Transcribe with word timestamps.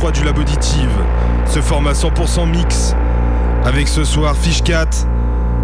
3 0.00 0.12
du 0.12 0.24
Lab 0.24 0.38
Auditive. 0.38 0.88
Ce 1.46 1.60
format 1.60 1.92
100% 1.92 2.48
mix 2.48 2.94
avec 3.66 3.86
ce 3.86 4.02
soir 4.02 4.34
Fish 4.34 4.62
4 4.62 5.06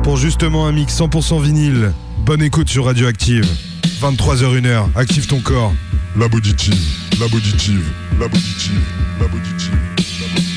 pour 0.03 0.19
justement 0.19 0.67
un 0.67 0.73
mix 0.73 0.95
100% 1.01 1.41
vinyle. 1.41 1.95
Bonne 2.19 2.43
écoute 2.43 2.69
sur 2.69 2.85
Radioactive. 2.85 3.49
23h1h, 4.03 4.89
active 4.95 5.27
ton 5.27 5.41
corps. 5.41 5.73
Lab 6.19 6.35
auditive, 6.35 6.75
lab 7.19 7.33
auditive, 7.33 7.83
lab 8.21 8.31
auditive, 8.31 8.85
lab 9.19 9.31
auditive. 9.33 9.73
Radioactive 9.99 10.56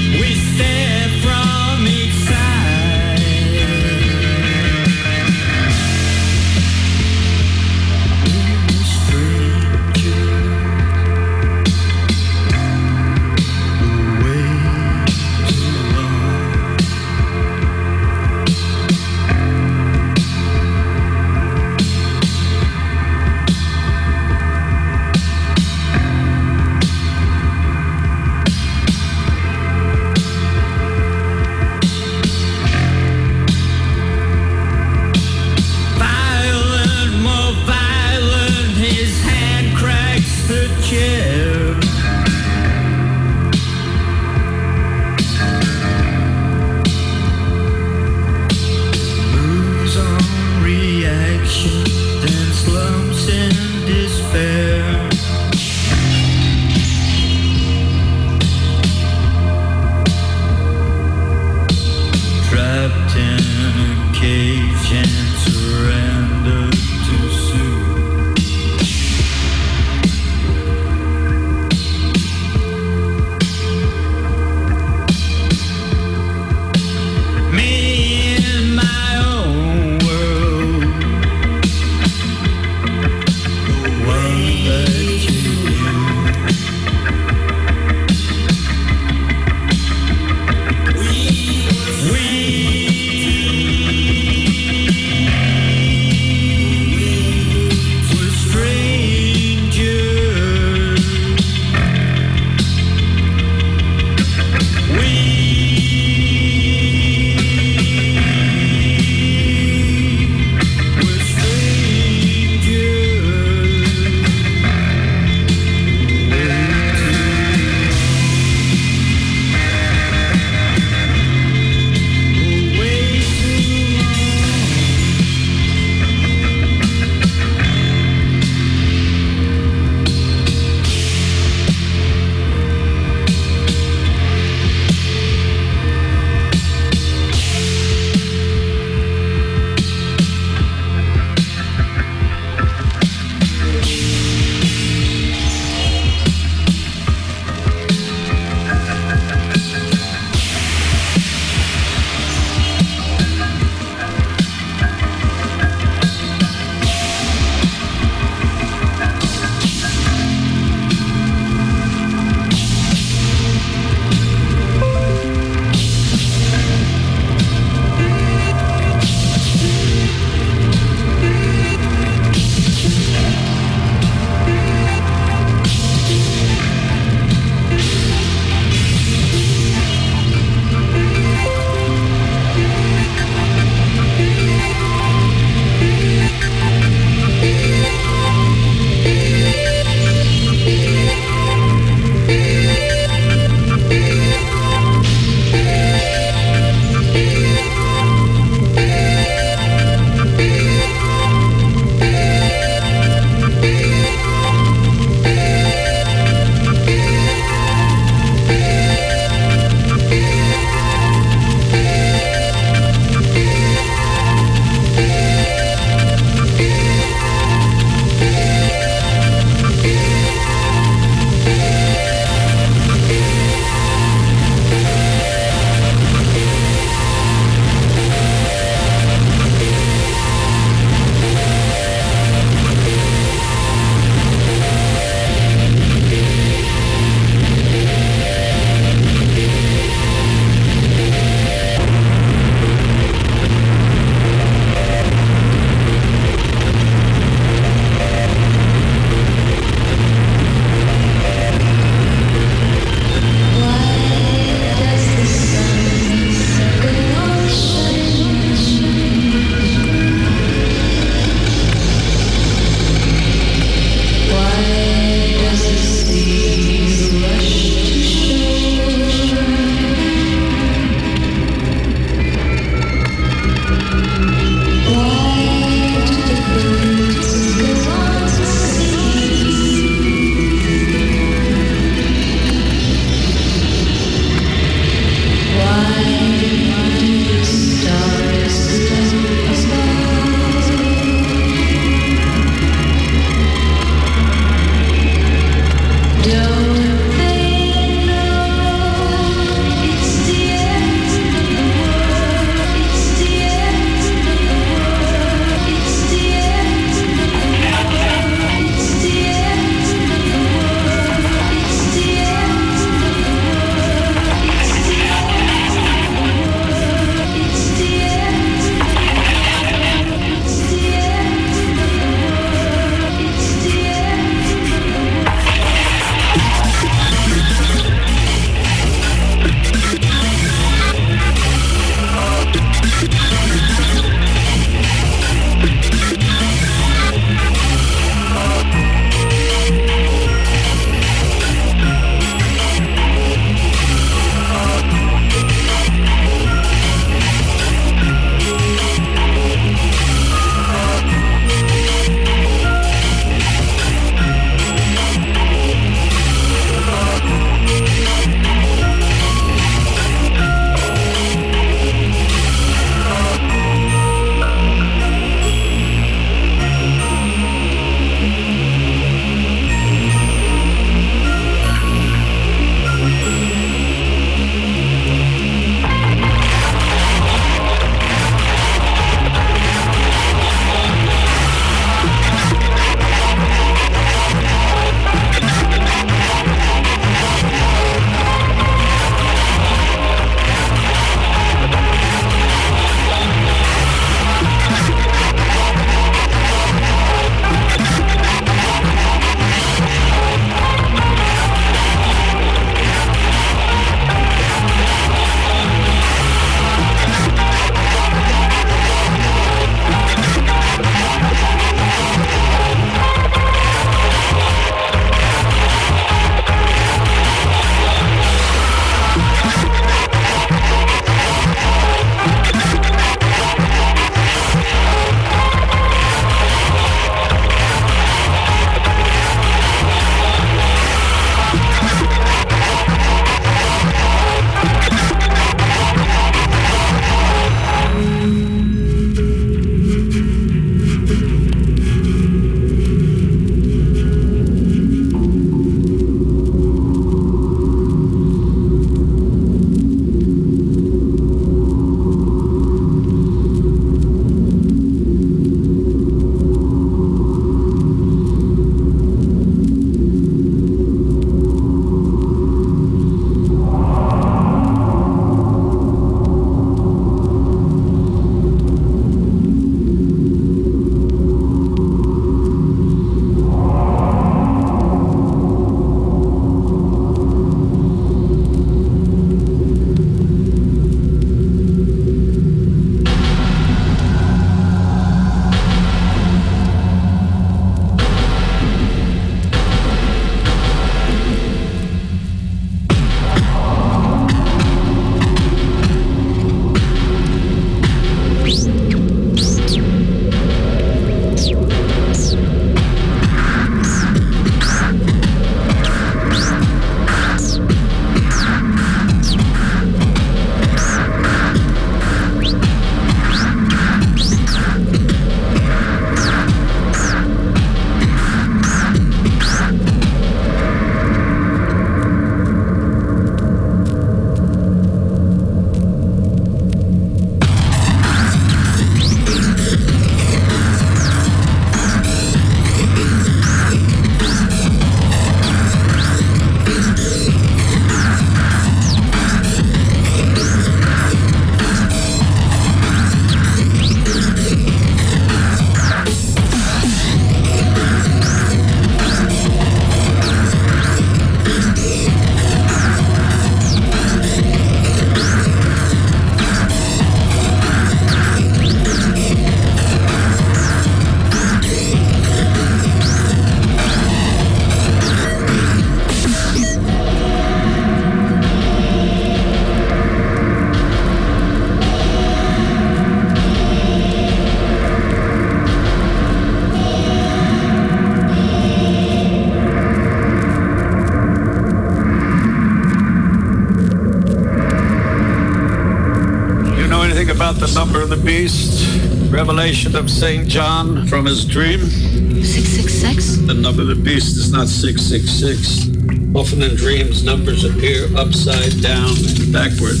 revelation 589.46 589.94
of 589.94 590.08
St. 590.10 590.48
John 590.48 591.06
from 591.06 591.26
his 591.26 591.44
dream. 591.44 591.80
666? 591.80 593.46
The 593.46 593.52
number 593.52 593.82
of 593.82 593.88
the 593.88 593.94
beast 593.94 594.38
is 594.38 594.50
not 594.50 594.68
666. 594.68 596.34
Often 596.34 596.62
in 596.62 596.74
dreams, 596.76 597.22
numbers 597.22 597.62
appear 597.62 598.06
upside 598.16 598.80
down 598.80 599.10
and 599.10 599.52
backward. 599.52 600.00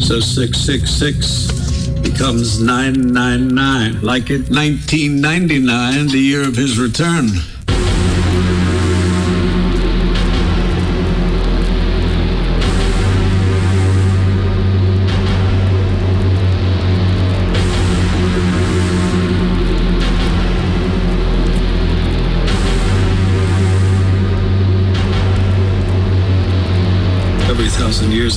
So 0.00 0.20
666 0.20 1.88
becomes 2.06 2.60
999, 2.62 4.00
like 4.02 4.30
in 4.30 4.42
1999, 4.42 6.06
the 6.06 6.18
year 6.18 6.46
of 6.46 6.54
his 6.54 6.78
return. 6.78 7.30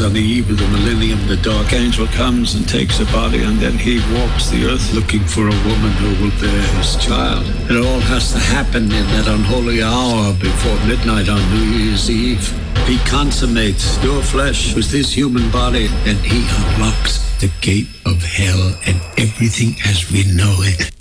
On 0.02 0.14
the 0.14 0.20
eve 0.20 0.50
of 0.50 0.58
the 0.58 0.68
millennium, 0.68 1.20
the 1.28 1.38
dark 1.38 1.74
angel 1.74 2.08
comes 2.08 2.56
and 2.56 2.68
takes 2.68 3.00
a 3.00 3.06
body, 3.06 3.42
and 3.44 3.58
then 3.58 3.78
he 3.78 4.00
walks 4.14 4.50
the 4.50 4.66
earth 4.66 4.94
looking 4.94 5.24
for 5.24 5.48
a 5.48 5.60
woman 5.66 5.92
who 5.94 6.24
will 6.24 6.42
bear 6.42 6.62
his 6.78 6.96
child. 6.98 7.46
It 7.70 7.78
all 7.78 8.00
has 8.02 8.32
to 8.34 8.40
happen 8.40 8.84
in 8.84 9.08
that 9.16 9.28
unholy 9.28 9.82
hour 9.82 10.34
before 10.34 10.76
midnight 10.86 11.30
on 11.30 11.42
New 11.52 11.78
Year's 11.78 12.10
Eve. 12.10 12.48
He 12.86 12.98
consummates 13.10 14.02
your 14.04 14.22
flesh 14.22 14.76
with 14.76 14.92
this 14.92 15.12
human 15.12 15.50
body, 15.52 15.88
and 16.06 16.18
he 16.20 16.46
unlocks 16.76 17.20
the 17.40 17.52
gate 17.62 17.90
of 18.06 18.22
hell 18.22 18.76
and 18.86 19.02
everything 19.18 19.76
as 19.86 20.12
we 20.12 20.24
know 20.26 20.56
it. 20.60 20.97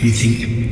Everything. 0.00 0.67